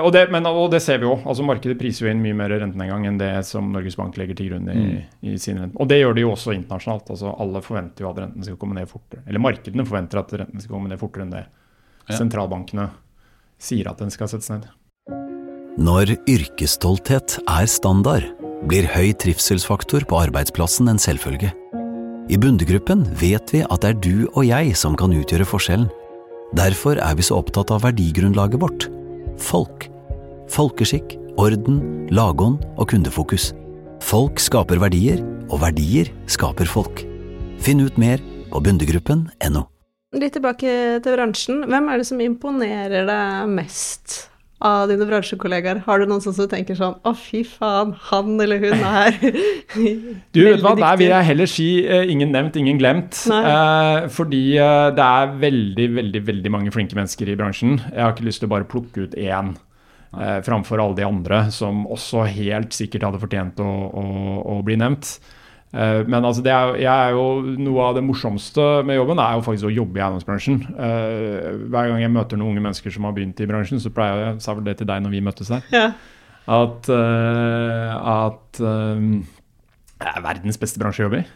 [0.07, 1.17] og, det, men, og det ser vi jo.
[1.27, 4.53] Altså Markedet priser jo inn mye mer rentenedgang enn det som Norges Bank legger til
[4.53, 5.75] grunn i, i sin rente.
[5.83, 7.11] Og det gjør de jo også internasjonalt.
[7.17, 9.25] Altså Alle forventer jo at renten skal komme ned fortere.
[9.27, 11.45] Eller markedene forventer at renten skal komme ned fortere enn det
[12.07, 12.15] Ja.
[12.21, 12.85] sentralbankene
[13.59, 14.69] sier at den skal settes ned.
[15.77, 18.29] Når yrkesstolthet er standard,
[18.71, 21.51] blir høy trivselsfaktor på arbeidsplassen en selvfølge.
[22.31, 25.91] I Bundegruppen vet vi at det er du og jeg som kan utgjøre forskjellen.
[26.55, 28.87] Derfor er vi så opptatt av verdigrunnlaget vårt
[29.43, 29.89] folk.
[30.53, 31.81] Folkeskikk, orden,
[32.15, 33.51] lagånd og kundefokus.
[34.05, 37.03] Folk skaper verdier, og verdier skaper folk.
[37.63, 38.23] Finn ut mer
[38.53, 39.67] på bundegruppen.no.
[40.17, 40.73] Litt tilbake
[41.05, 41.65] til bransjen.
[41.69, 44.23] Hvem er det som imponerer deg mest
[44.65, 45.83] av dine bransjekollegaer?
[45.85, 49.19] Har du noen som tenker sånn Å, fy faen, han eller hun er
[50.35, 53.19] Du, vet hva, Der vil jeg heller si eh, ingen nevnt, ingen glemt.
[53.29, 57.79] Eh, fordi eh, det er veldig, veldig veldig mange flinke mennesker i bransjen.
[57.93, 59.53] Jeg har ikke lyst til å bare plukke ut én
[60.17, 64.07] eh, framfor alle de andre, som også helt sikkert hadde fortjent å, å,
[64.57, 65.19] å bli nevnt.
[65.77, 67.25] Eh, men altså, det er, jeg er jo,
[67.61, 70.61] noe av det morsomste med jobben er jo faktisk å jobbe i eiendomsbransjen.
[70.73, 74.23] Eh, hver gang jeg møter noen unge mennesker som har begynt i bransjen, så pleier
[74.23, 75.91] jeg, sa vel det til deg når vi møttes her, Ja.
[76.47, 78.63] at, eh, at
[79.97, 81.27] det er verdens beste bransje å jobbe i.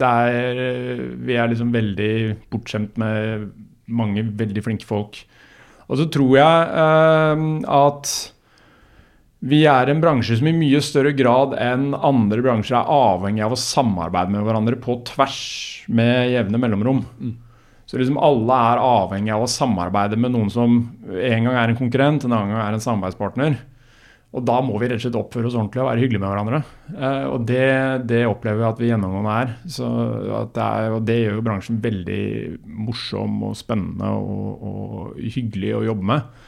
[0.00, 2.12] Det er, vi er liksom veldig
[2.52, 3.48] bortskjemt med
[3.90, 5.18] mange veldig flinke folk.
[5.90, 8.12] Og så tror jeg at
[9.40, 13.54] vi er en bransje som i mye større grad enn andre bransjer er avhengig av
[13.56, 15.40] å samarbeide med hverandre på tvers
[15.88, 17.00] med jevne mellomrom.
[17.88, 20.76] Så liksom alle er avhengig av å samarbeide med noen som
[21.08, 23.56] en gang er en konkurrent, en annen gang er en samarbeidspartner.
[24.30, 26.60] Og da må vi rett og slett oppføre oss ordentlig og være hyggelige med hverandre.
[26.92, 27.64] Eh, og det,
[28.12, 29.56] det opplever vi at vi gjennomgående er.
[29.66, 30.92] Det er.
[30.94, 32.20] Og det gjør jo bransjen veldig
[32.84, 36.46] morsom og spennende og, og hyggelig å jobbe med.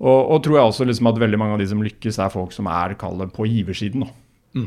[0.00, 2.54] Og, og tror jeg også liksom at veldig mange av de som lykkes, er folk
[2.56, 4.06] som er kallet på giversiden.
[4.06, 4.62] Da.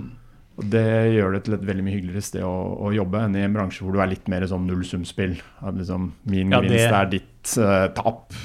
[0.54, 2.54] Og Det gjør det til et veldig mye hyggeligere sted å,
[2.86, 5.39] å jobbe enn i en bransje hvor du er litt mer sånn nullsumspill.
[5.65, 8.38] Liksom min Ja, det- gevinst er ditt uh, tap.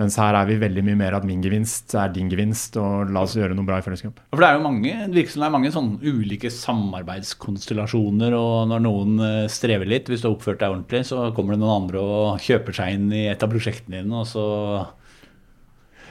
[0.00, 3.24] Mens her er vi veldig mye mer at min gevinst er din gevinst, og la
[3.26, 4.20] oss gjøre noe bra i fellesskap.
[4.32, 8.70] For det er jo mange, det virker som det er mange sånn ulike samarbeidskonstellasjoner, og
[8.70, 11.82] når noen eh, strever litt, hvis du har oppført deg ordentlig, så kommer det noen
[11.84, 14.44] andre og kjøper seg inn i et av prosjektene dine, og så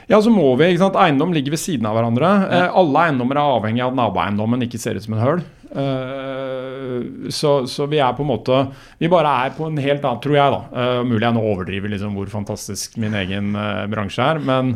[0.08, 0.98] Ja, så må vi, ikke sant?
[0.98, 2.30] Eiendom ligger ved siden av hverandre.
[2.50, 5.42] Eh, alle eiendommer er avhengig av at naboeiendommen ikke ser ut som en høl.
[5.70, 8.56] Eh, så, så vi er på en måte
[8.98, 10.62] Vi bare er på en helt annen, tror jeg, da.
[10.82, 14.74] Eh, mulig jeg nå overdriver liksom hvor fantastisk min egen eh, bransje er, men,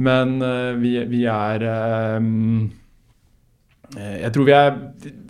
[0.00, 2.32] men eh, vi, vi er eh,
[3.94, 4.72] jeg tror vi er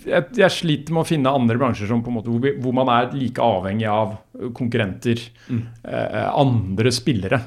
[0.06, 2.76] jeg, jeg sliter med å finne andre bransjer som på en måte, hvor, vi, hvor
[2.76, 4.14] man er like avhengig av
[4.56, 7.40] konkurrenter, eh, andre spillere,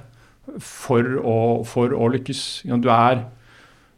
[0.64, 2.44] for å, for å lykkes.
[2.82, 3.26] Du er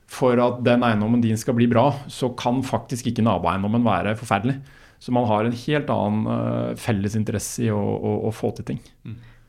[0.09, 4.55] For at den eiendommen din skal bli bra, så kan faktisk ikke naboeiendommen være forferdelig.
[4.97, 8.65] Så man har en helt annen uh, felles interesse i å, å, å få til
[8.71, 8.79] ting.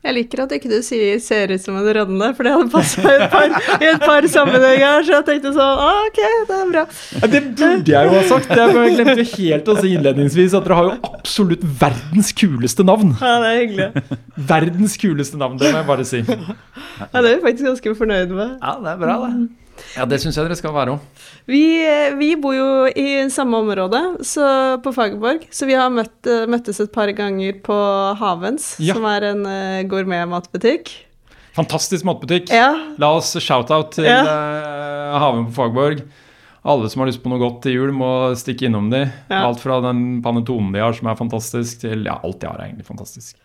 [0.01, 3.01] Jeg liker at ikke du sier 'ser ut som en rønne', for det hadde passa
[3.05, 5.03] i, et par- i et par sammenhenger.
[5.05, 6.17] Så jeg tenkte sånn ah, Ok,
[6.49, 6.85] det er bra.
[7.21, 8.49] Ja, det burde jeg jo ha sagt!
[8.49, 13.13] Jeg glemte jo helt å si innledningsvis at dere har jo absolutt verdens kuleste navn.
[13.21, 14.17] Ja, det er hyggelig.
[14.53, 16.23] Verdens kuleste navn, det må jeg bare si.
[16.25, 18.57] Ja, det er vi faktisk ganske fornøyd med.
[18.61, 19.49] Ja, det er bra, det.
[19.97, 21.27] Ja, det syns jeg dere skal være òg.
[21.51, 21.61] Vi,
[22.19, 26.91] vi bor jo i samme område, så på Fagerborg, så vi har møtt, møttes et
[26.93, 27.77] par ganger på
[28.21, 28.93] Havens, Ja.
[28.97, 30.91] som er en uh, gourmetmatbutikk.
[31.57, 32.47] Fantastisk matbutikk.
[32.55, 32.69] Ja,
[33.01, 34.21] La oss shout-out til Ja.
[34.23, 36.05] eh, Haven på Fagborg.
[36.61, 39.01] Alle som har lyst på noe godt til jul, må stikke innom de.
[39.31, 39.47] Ja.
[39.47, 42.69] Alt fra den panetonen de har, som er fantastisk, til ja, alt de har, er
[42.69, 43.39] egentlig fantastisk.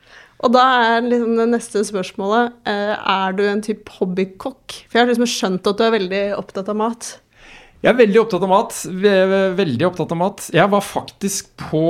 [0.44, 4.82] og da er liksom det neste spørsmålet eh, Er du en type hobbykokk?
[4.84, 7.14] For jeg har liksom skjønt at du er veldig opptatt av mat.
[7.80, 8.76] Jeg er veldig opptatt av mat.
[9.62, 10.44] Veldig opptatt av mat.
[10.52, 11.86] Jeg var faktisk på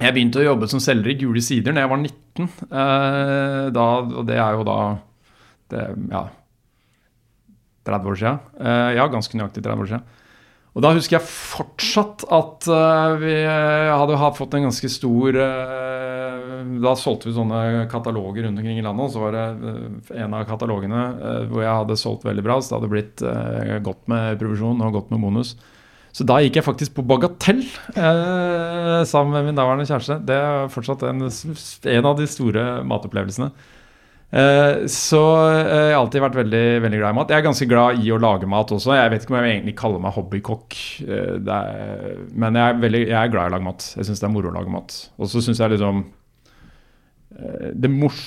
[0.00, 2.50] Jeg begynte å jobbe som selger i Gule Sider da jeg var 19.
[2.66, 4.80] Eh, da, og det er jo da
[5.70, 6.26] det, Ja
[7.86, 8.40] 30 år siden.
[8.60, 10.18] Eh, ja, ganske nøyaktig 30 år siden.
[10.70, 15.38] Og da husker jeg fortsatt at eh, vi eh, hadde fått en ganske stor
[16.80, 20.46] Da solgte vi sånne kataloger rundt omkring i landet, og så var det en av
[20.48, 21.00] katalogene
[21.50, 23.24] hvor jeg hadde solgt veldig bra, så det hadde blitt
[23.84, 25.56] godt med provisjon og godt med bonus.
[26.14, 27.64] Så da gikk jeg faktisk på Bagatell
[29.10, 30.20] sammen med min daværende kjæreste.
[30.26, 33.50] Det er fortsatt en, en av de store matopplevelsene.
[34.30, 37.32] Eh, så eh, jeg har alltid vært veldig, veldig glad i mat.
[37.32, 38.94] Jeg er ganske glad i å lage mat også.
[38.94, 41.34] Jeg vet ikke om jeg egentlig kaller meg hobbykokk, eh,
[42.30, 43.90] men jeg er, veldig, jeg er glad i å lage mat.
[43.96, 44.96] Jeg syns det er moro å lage mat.
[45.18, 46.06] Og så syns jeg liksom
[47.80, 48.24] det mors...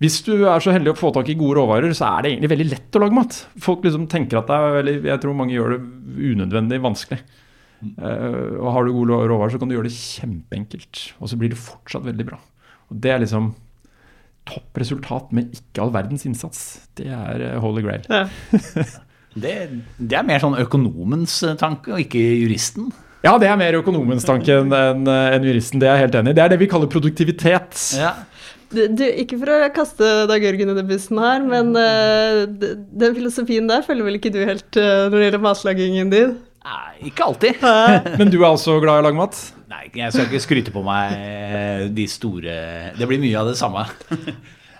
[0.00, 2.50] Hvis du er så heldig å få tak i gode råvarer, så er det egentlig
[2.52, 3.38] veldig lett å lage mat.
[3.64, 5.78] Folk liksom tenker at det er veldig Jeg tror mange gjør det
[6.30, 7.18] unødvendig vanskelig.
[7.96, 11.02] Og har du gode råvarer, så kan du gjøre det kjempeenkelt.
[11.16, 12.38] Og så blir det fortsatt veldig bra.
[12.92, 13.50] Og det er liksom
[14.46, 16.62] topp resultat med ikke all verdens innsats.
[16.98, 18.06] Det er eh, holy grail.
[18.10, 18.26] Ja.
[19.46, 19.56] det.
[19.98, 22.92] Det er mer sånn økonomens eh, tanke, og ikke juristen.
[23.26, 25.82] Ja, det er mer økonomens tanke enn en, eh, juristen.
[25.82, 26.38] Det er jeg helt enig i.
[26.38, 27.78] Det er det vi kaller produktivitet.
[27.98, 28.14] Ja.
[28.70, 33.68] Du, du, ikke for å kaste Dag Jørgen under bussen her, men uh, den filosofien
[33.70, 36.32] der følger vel ikke du helt uh, når det gjelder matlagingen din?
[36.66, 37.62] Nei, ikke alltid.
[38.18, 39.38] Men du er altså glad i å lage mat?
[39.66, 42.52] Nei, jeg skal ikke skryte på meg eh, de store
[42.94, 43.82] Det blir mye av det samme.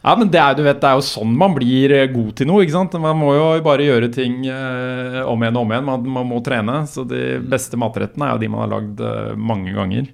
[0.07, 2.47] Ja, men det er, du vet, det er jo sånn man blir eh, god til
[2.47, 2.63] noe.
[2.63, 2.93] ikke sant?
[3.03, 5.89] Man må jo bare gjøre ting eh, om igjen og om igjen.
[5.89, 6.85] Man, man må trene.
[6.87, 10.13] Så de beste matrettene er jo de man har lagd eh, mange ganger.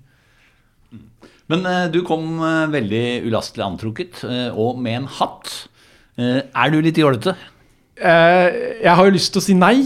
[1.53, 4.23] Men eh, du kom eh, veldig ulastelig antrukket,
[4.57, 5.53] og med en hatt.
[6.17, 7.35] Er du litt jålete?
[8.01, 8.47] Eh,
[8.83, 9.77] jeg har jo lyst til å si nei,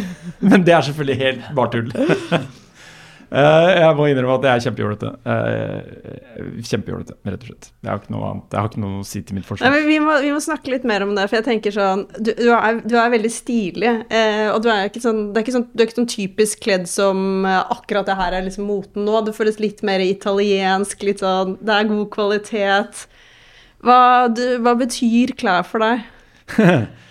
[0.48, 1.88] men det er selvfølgelig helt bare tull.
[3.34, 5.08] Eh, jeg må innrømme at jeg er kjempejålete.
[5.26, 7.68] Uh, kjempejålete, rett og slett.
[7.82, 9.74] Jeg har ikke noe annet Jeg har ikke noe å si til mitt Nei, forsvar.
[9.74, 12.30] men vi, må, vi må snakke litt mer om det, for jeg tenker sånn Du,
[12.30, 15.56] du, er, du er veldig stilig, eh, og du er ikke sånn, det er ikke
[15.56, 19.08] sånn Du er ikke sånn typisk kledd som eh, akkurat det her er liksom moten
[19.08, 19.24] nå.
[19.26, 23.06] Du føles litt mer italiensk, litt sånn Det er god kvalitet.
[23.84, 24.00] Hva,
[24.32, 26.06] du, hva betyr klær for deg?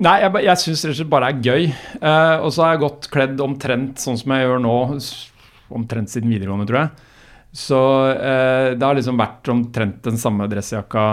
[0.00, 1.66] Nei, jeg, jeg syns rett og slett bare er gøy.
[2.00, 4.76] Eh, og så har jeg gått kledd omtrent sånn som jeg gjør nå,
[5.76, 7.10] omtrent siden videregående, tror jeg.
[7.52, 7.78] Så
[8.14, 11.06] eh, det har liksom vært omtrent den samme dressjakka,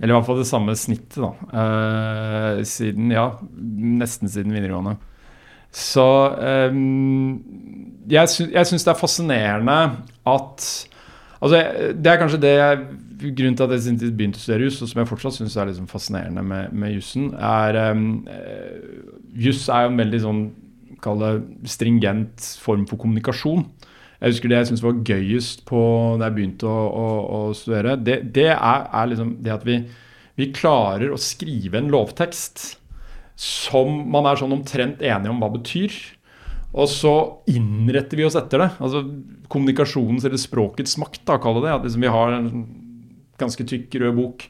[0.00, 1.30] eller i hvert fall det samme snittet, da.
[1.60, 3.28] eh, siden, ja,
[4.02, 4.96] nesten siden videregående.
[5.74, 6.08] Så
[6.42, 6.74] eh,
[8.10, 9.78] jeg, sy syns det er fascinerende
[10.34, 10.66] at
[11.44, 11.60] Altså,
[12.00, 12.84] det er kanskje det jeg,
[13.36, 15.88] grunnen til at jeg begynte å studere juss, og som jeg fortsatt syns er liksom
[15.90, 18.06] fascinerende med, med jussen, er um,
[19.34, 20.44] Juss er jo en veldig sånn
[21.04, 21.32] kall det
[21.68, 23.66] stringent form for kommunikasjon.
[24.20, 25.80] Jeg husker det jeg syntes var gøyest på
[26.20, 27.98] da jeg begynte å, å, å studere.
[28.00, 29.82] Det, det er, er liksom det at vi,
[30.40, 32.64] vi klarer å skrive en lovtekst
[33.36, 35.92] som man er sånn omtrent enige om hva betyr.
[36.74, 37.12] Og så
[37.50, 38.70] innretter vi oss etter det.
[38.82, 39.04] Altså
[39.52, 41.74] Kommunikasjonens eller språkets makt, da, kaller det.
[41.76, 42.48] At liksom vi har en
[43.38, 44.46] ganske tykk rød bok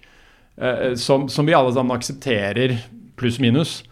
[0.56, 2.78] eh, som, som, vi alle sammen aksepterer,
[3.20, 3.82] pluss minus.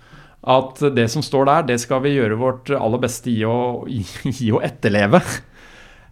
[0.43, 4.01] At det som står der, det skal vi gjøre vårt aller beste i å, i,
[4.33, 5.21] i å etterleve.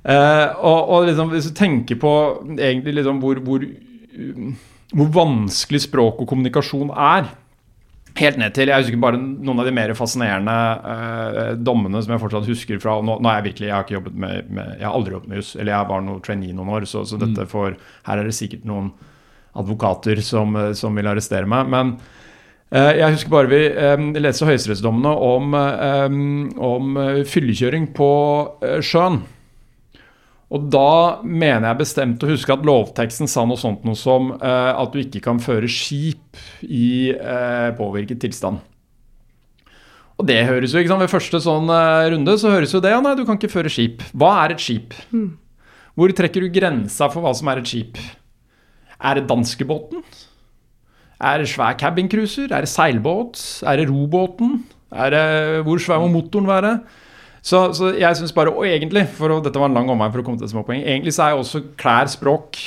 [0.04, 2.12] Eh, og, og liksom, hvis du tenker på
[2.56, 3.64] egentlig liksom hvor, hvor,
[4.92, 7.32] hvor vanskelig språk og kommunikasjon er
[8.18, 12.22] Helt ned til jeg husker bare noen av de mer fascinerende uh, dommene som jeg
[12.22, 14.86] fortsatt husker fra nå, nå er Jeg virkelig, jeg har ikke jobbet med, med Jeg
[14.88, 17.22] har aldri jobbet med juss, eller jeg var noe trainee noen år, så, så Mm.
[17.28, 17.76] dette får
[18.08, 18.90] Her er det sikkert noen
[19.54, 21.68] advokater som, eh, som vil arrestere meg.
[21.68, 21.96] Men
[22.70, 28.10] eh, jeg husker bare vi um, leste høyesterettsdommene om, um, om eh, fyllekjøring på
[28.62, 29.22] eh, sjøen.
[30.50, 34.72] Og da mener jeg bestemt å huske at lovteksten sa noe sånt noe som eh,
[34.74, 38.58] at du ikke kan føre skip i eh, påvirket tilstand.
[40.20, 42.90] Og det høres jo, ikke sant, Ved første sånn eh, runde så høres jo det
[42.92, 44.02] ja, nei, du kan ikke føre skip.
[44.10, 44.96] Hva er et skip?
[45.94, 48.00] Hvor trekker du grensa for hva som er et skip?
[49.00, 50.02] Er det danskebåten?
[51.20, 52.50] Er det svær cabincruiser?
[52.50, 53.38] Er det seilbåt?
[53.68, 54.64] Er det robåten?
[54.90, 55.24] Er det,
[55.66, 56.74] hvor svær må motoren være?
[57.42, 60.20] Så, så jeg synes bare, og egentlig, for å, dette var en lang omvei for
[60.20, 62.58] å komme til et småpoeng, egentlig så er jo også klær språk.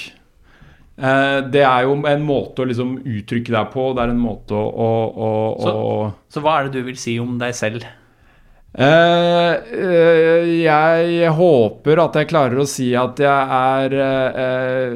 [0.97, 4.57] Eh, det er jo en måte å liksom uttrykke deg på, det er en måte
[4.57, 5.29] å, å,
[5.61, 7.85] Så- å Så hva er det du vil si om deg selv?
[8.73, 14.95] Uh, uh, jeg håper at jeg klarer å si at jeg er uh,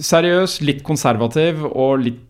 [0.00, 2.22] seriøs, litt konservativ og litt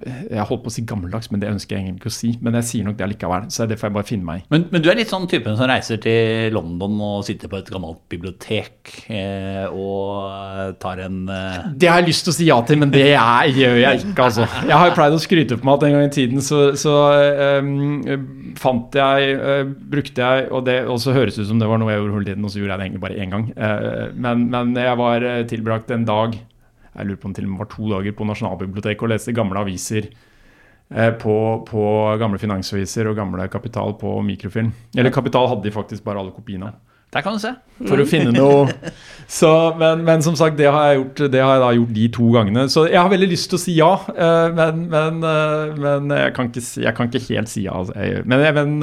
[0.00, 2.30] Jeg holdt på å si gammeldags, men det ønsker jeg egentlig ikke å si.
[2.40, 4.44] Men jeg sier nok det allikevel, så det får jeg bare finne meg i.
[4.54, 7.68] Men, men du er litt sånn typen som reiser til London og sitter på et
[7.72, 12.58] gammelt bibliotek eh, og tar en eh, Det har jeg lyst til å si ja
[12.66, 14.48] til, men det er, gjør jeg ikke, altså.
[14.64, 16.96] Jeg har jo pleid å skryte på meg at en gang i tiden så, så
[17.20, 18.16] eh,
[18.60, 22.00] fant jeg eh, Brukte jeg og, det, også høres ut som det var noe jeg
[22.00, 23.48] gjorde hele tiden, og så gjorde jeg det egentlig bare én gang.
[23.56, 26.38] Eh, men, men jeg var eh, tilbrakt en dag
[26.96, 29.62] jeg lurer på om til og med var to dager på Nasjonalbiblioteket og leste gamle
[29.62, 31.34] aviser eh, på,
[31.68, 31.88] på
[32.20, 34.72] gamle finansaviser og gamle Kapital på mikrofilm.
[34.98, 36.80] Eller Kapital hadde de faktisk bare alle kopiene av
[37.14, 37.50] Der kan du se.
[37.86, 38.90] for å finne noe
[39.26, 42.08] så, men, men som sagt, det har, jeg gjort, det har jeg da gjort de
[42.14, 42.66] to gangene.
[42.70, 46.34] Så jeg har veldig lyst til å si ja, eh, men, men, eh, men jeg,
[46.34, 47.78] kan ikke, jeg kan ikke helt si ja.
[47.78, 47.94] altså.
[48.26, 48.76] Men, jeg, men,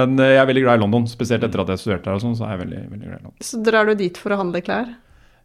[0.00, 2.16] men jeg er veldig glad i London, spesielt etter at jeg studerte her.
[2.16, 3.38] og sånn, så er jeg veldig, veldig glad i London.
[3.52, 4.92] Så drar du dit for å handle klær?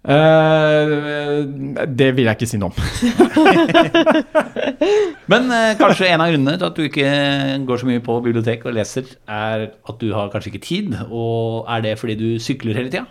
[0.06, 0.91] Eh,
[1.98, 2.76] det vil jeg ikke si noe om.
[5.32, 7.10] Men uh, kanskje en av grunnene til at du ikke
[7.65, 11.65] går så mye på bibliotek og leser, er at du har kanskje ikke tid, og
[11.74, 13.08] er det fordi du sykler hele tida?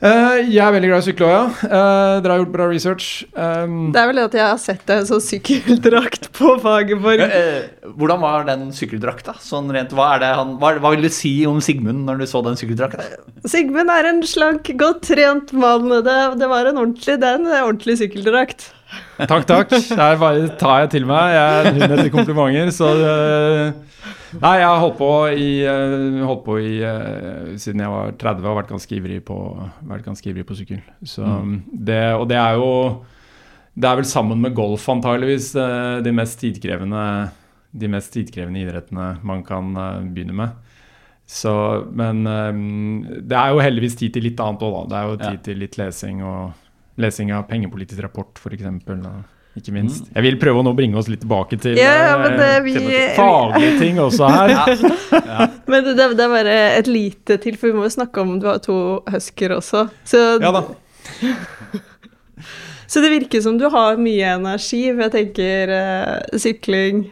[0.00, 1.68] Eh, jeg er veldig glad i å sykle òg, ja.
[1.68, 3.08] Uh, dere har gjort bra research.
[3.34, 7.26] Um, Det er vel det at jeg har sett deg i sånn sykkeldrakt på Fagerborg.
[7.28, 9.36] Uh, hvordan var den sykkeldrakta?
[9.44, 12.28] Sånn rent, hva, er det han, hva, hva vil du si om Sigmund når du
[12.30, 13.04] så den sykkeldrakta?
[13.44, 15.92] Sigmund er en slank, godt trent mann.
[15.92, 18.70] Det, det var en ordentlig, det er en ordentlig sykkeldrakt.
[19.28, 19.70] Takk, takk.
[19.70, 21.34] Der bare tar jeg til meg.
[21.34, 23.72] Jeg er hund etter komplimenter, så eh,
[24.40, 28.46] Nei, jeg har holdt på i, eh, holdt på i eh, siden jeg var 30
[28.46, 29.36] og vært ganske ivrig på,
[30.06, 30.80] ganske ivrig på sykkel.
[31.02, 31.26] Så
[31.72, 32.70] det, og det er jo
[33.74, 35.52] Det er vel sammen med golf antageligvis
[36.04, 37.04] de mest tidkrevende
[37.70, 39.68] de mest tidkrevende idrettene man kan
[40.10, 40.56] begynne med.
[41.30, 41.52] Så,
[41.94, 42.24] men
[43.06, 44.82] det er jo heldigvis tid til litt annet òg, da.
[44.90, 45.30] Det er jo Ja.
[45.30, 46.50] tid til litt lesing og
[46.98, 48.62] lesing av pengepolitisk rapport, f.eks.
[49.58, 50.06] Ikke minst.
[50.14, 52.60] Jeg vil prøve å nå bringe oss litt tilbake til, Ja, ja, men det- eh,
[52.62, 55.50] vi- til faglige ting også her.
[55.70, 58.46] Men det, det er bare et lite til, for vi må jo snakke om du
[58.46, 59.88] har to husker også.
[60.06, 60.62] Så, Ja da.
[62.86, 64.84] så det virker som du har mye energi.
[64.94, 67.04] For jeg tenker uh, sykling,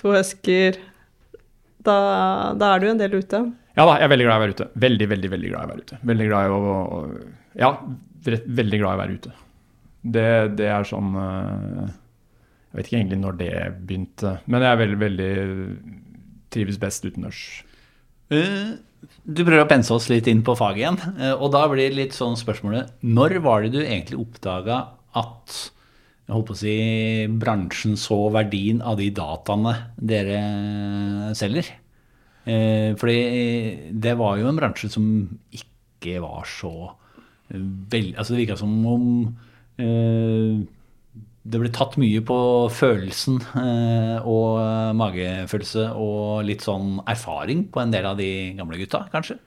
[0.00, 0.76] to husker
[1.86, 3.40] da, da er du en del ute.
[3.78, 4.68] Ja da, jeg er veldig glad i å være ute.
[4.88, 5.98] Veldig, veldig, veldig glad i å være ute.
[6.10, 7.26] Veldig glad i å å-
[7.62, 7.70] Ja,
[8.26, 9.32] veldig glad i å være ute.
[10.00, 11.88] Det, det er sånn eh,
[12.70, 13.50] Jeg vet ikke egentlig når det
[13.88, 15.32] begynte, men jeg er veldig, veldig
[16.54, 17.40] trives best utendørs.
[18.32, 18.70] Eh,
[19.24, 22.16] Du prøver å pense oss litt inn på faget igjen, eh, og da blir litt
[22.16, 24.80] sånn spørsmålet Når var det du egentlig oppdaga
[25.18, 25.58] at
[26.30, 26.74] jeg på å si,
[27.42, 31.66] bransjen så verdien av de dataene dere selger?
[32.46, 33.16] Fordi
[33.90, 35.08] det var jo en bransje som
[35.50, 36.70] ikke var så
[37.50, 39.06] vel, altså Det virka som om
[39.80, 40.60] eh,
[41.50, 42.36] det ble tatt mye på
[42.76, 44.60] følelsen eh, og
[44.98, 48.28] magefølelse og litt sånn erfaring på en del av de
[48.58, 49.38] gamle gutta, kanskje?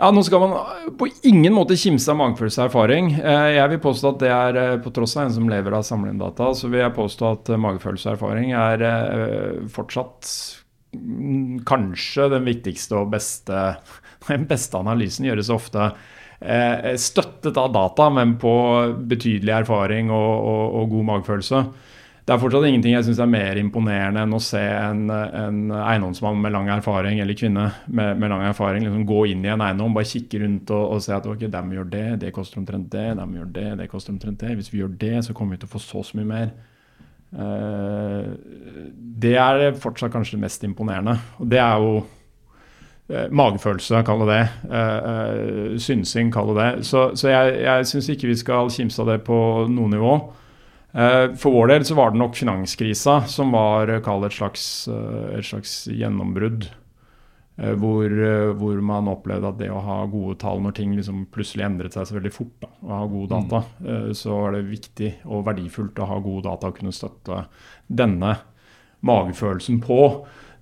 [0.00, 0.54] Ja, Nå skal man
[0.96, 3.10] på ingen måte kimse av magefølelse og erfaring.
[3.18, 5.84] Eh, Jeg vil påstå at det er, eh, på tross av en som lever av
[5.84, 10.30] samleinndata, så vil jeg påstå at eh, magefølelse og erfaring er eh, fortsatt
[10.96, 13.66] mm, kanskje den viktigste og beste
[14.30, 16.00] Den beste analysen gjøres ofte eh,
[16.40, 18.52] støttet av data, men på
[19.10, 21.64] betydelig erfaring og, og, og god magefølelse.
[22.30, 26.38] Det er fortsatt ingenting jeg syns er mer imponerende enn å se en, en eiendomsmann
[26.38, 29.96] med lang erfaring, eller kvinne med, med lang erfaring, liksom gå inn i en eiendom,
[29.96, 33.08] bare kikke rundt og, og se at ok, de gjør det, det koster omtrent det,
[33.18, 34.52] de gjør det, det koster omtrent det.
[34.60, 36.54] Hvis vi gjør det, så kommer vi til å få så så mye mer.
[37.34, 38.30] Uh,
[39.24, 41.16] det er fortsatt kanskje det mest imponerende.
[41.42, 42.08] Og det er jo eh,
[43.34, 44.42] magefølelse, kall det det.
[44.70, 46.84] Eh, eh, synsing, kall det det.
[46.86, 49.38] Så, så jeg, jeg syns ikke vi skal kimse av det på
[49.70, 50.12] noe nivå.
[50.94, 54.64] Eh, For vår del så var det nok finanskrisa som var eh, kall et slags,
[54.90, 56.68] eh, et slags gjennombrudd.
[57.60, 61.26] eh, Hvor, eh, hvor man opplevde at det å ha gode tall når ting liksom
[61.34, 64.64] plutselig endret seg så veldig fort, da, å ha gode data, eh, så er det
[64.70, 67.44] viktig og verdifullt å ha gode data og kunne støtte
[67.86, 68.36] denne
[69.06, 70.00] magefølelsen på.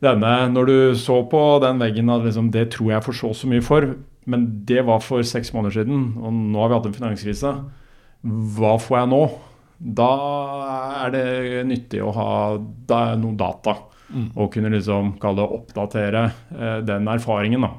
[0.04, 3.50] Denne, når du så på den veggen at liksom, det tror jeg får så så
[3.50, 3.86] mye for,
[4.30, 7.52] men det var for seks måneder siden, og nå har vi hatt en finanskrise.
[8.58, 9.22] Hva får jeg nå?
[9.98, 10.10] Da
[11.06, 11.26] er det
[11.68, 13.76] nyttig å ha da noen data.
[14.40, 16.22] Og kunne liksom kalle det oppdatere
[16.56, 17.66] eh, den erfaringen.
[17.66, 17.72] da.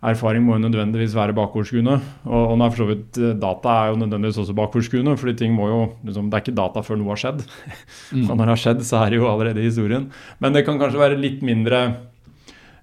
[0.00, 1.98] Erfaring må jo nødvendigvis være bakoverskuende.
[2.24, 5.34] Og, og nå er for så vidt eh, data er jo nødvendigvis også bakoverskuende, fordi
[5.36, 7.42] ting må jo liksom, Det er ikke data før noe har skjedd.
[8.30, 10.08] Og når det har skjedd, så er det jo allerede i historien.
[10.40, 11.82] Men det kan kanskje være litt mindre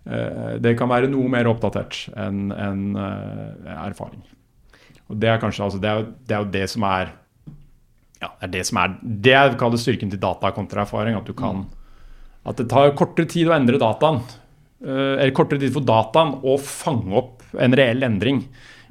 [0.05, 4.21] uh, Det kan være noe mer oppdatert enn en, uh, erfaring.
[5.09, 7.15] Og det er kanskje altså, det, er, det er jo det som er
[8.17, 11.17] ja, det er det som er Det jeg kaller styrken til data kontra erfaring.
[11.17, 11.65] At du kan
[12.45, 14.21] At det tar kortere tid å endre dataen.
[14.85, 18.43] Eh, Eller kortere tid for dataen å fange opp en reell endring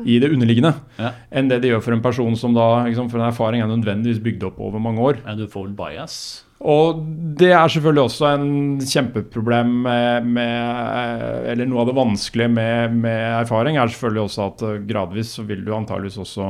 [0.04, 1.12] i det underliggende, Ja.
[1.32, 4.20] enn det det gjør for en person som da liksom, For en erfaring er nødvendigvis
[4.22, 5.22] bygd opp over mange år.
[5.24, 6.16] Ja, du får vel bias?
[6.60, 7.00] Og
[7.36, 13.42] det er selvfølgelig også en kjempeproblem med, med Eller noe av det vanskelige med, med
[13.42, 16.46] erfaring er selvfølgelig også at eh, gradvis så vil du antageligvis også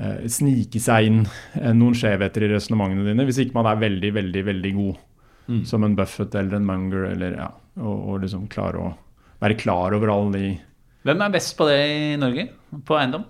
[0.00, 1.20] eh, snike seg inn
[1.60, 5.00] eh, noen skjevheter i resonnementene dine, hvis ikke man er veldig, veldig, veldig god.
[5.68, 7.48] Som en Buffett eller en Munger, eller ja,
[7.80, 8.90] og, og liksom klare å
[9.42, 10.50] være klar over alle de
[11.02, 12.44] Hvem er best på det i Norge?
[12.86, 13.24] På eiendom?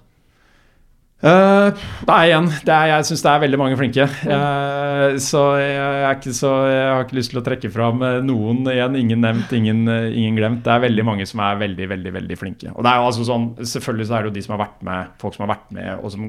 [1.22, 1.70] Uh,
[2.08, 2.48] nei, igjen.
[2.66, 4.04] Det er, jeg syns det er veldig mange flinke.
[4.26, 8.98] Uh, så jeg, så jeg har ikke lyst til å trekke fram eh, noen igjen.
[8.98, 10.60] Ingen nevnt, ingen, ingen glemt.
[10.66, 12.74] Det er veldig mange som er veldig, veldig veldig flinke.
[12.74, 14.82] Og det er jo altså sånn, Selvfølgelig så er det jo de som har vært
[14.90, 16.28] med, folk som har vært med, og som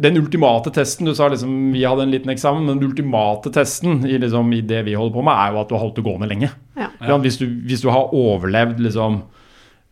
[0.00, 4.06] Den ultimate testen Du sa liksom vi hadde en liten eksamen, men den ultimate testen
[4.08, 6.06] i, liksom, i det vi holder på med, er jo at du har holdt det
[6.06, 6.52] gående lenge.
[6.78, 6.88] Ja.
[7.04, 9.20] Ja, Hvis, du, hvis du har overlevd liksom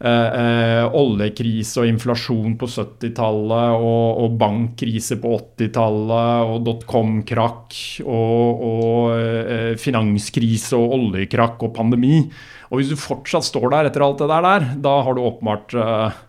[0.01, 0.11] eh,
[0.41, 9.17] eh, oljekrise og inflasjon på 70-tallet og, og bankkrise på 80-tallet og dotcom-krakk og, og
[9.17, 12.23] eh, finanskrise og oljekrakk og pandemi
[12.71, 15.77] Og hvis du fortsatt står der etter alt det der, der da har du åpenbart
[15.77, 16.23] eh,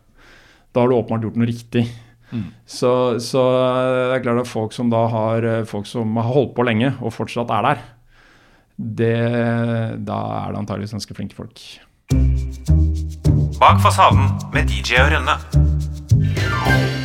[0.76, 1.88] da har du åpenbart gjort noe riktig.
[2.68, 2.92] Så,
[3.24, 3.44] så
[4.12, 7.14] det er klart at folk som da har folk som har holdt på lenge og
[7.16, 7.86] fortsatt er der,
[8.78, 9.16] det,
[10.06, 11.64] da er det antageligvis ganske flinke folk.
[13.58, 16.97] Bak fasaden med DJ og Rønne.